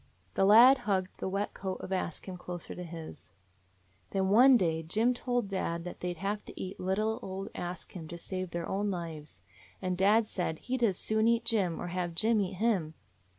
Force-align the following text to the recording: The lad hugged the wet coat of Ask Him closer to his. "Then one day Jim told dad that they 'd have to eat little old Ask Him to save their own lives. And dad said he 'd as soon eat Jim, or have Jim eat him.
The 0.33 0.45
lad 0.45 0.79
hugged 0.89 1.11
the 1.19 1.29
wet 1.29 1.53
coat 1.53 1.75
of 1.79 1.93
Ask 1.93 2.27
Him 2.27 2.35
closer 2.35 2.73
to 2.73 2.83
his. 2.83 3.29
"Then 4.09 4.29
one 4.29 4.57
day 4.57 4.81
Jim 4.81 5.13
told 5.13 5.49
dad 5.49 5.83
that 5.83 5.99
they 5.99 6.11
'd 6.11 6.17
have 6.17 6.43
to 6.45 6.59
eat 6.59 6.79
little 6.79 7.19
old 7.21 7.49
Ask 7.53 7.91
Him 7.91 8.07
to 8.07 8.17
save 8.17 8.49
their 8.49 8.67
own 8.67 8.89
lives. 8.89 9.43
And 9.79 9.95
dad 9.95 10.25
said 10.25 10.57
he 10.57 10.75
'd 10.75 10.81
as 10.83 10.97
soon 10.97 11.27
eat 11.27 11.45
Jim, 11.45 11.79
or 11.79 11.89
have 11.89 12.15
Jim 12.15 12.41
eat 12.41 12.53
him. 12.53 12.95